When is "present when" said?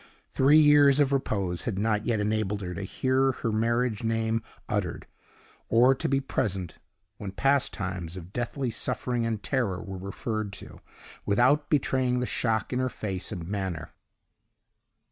6.19-7.31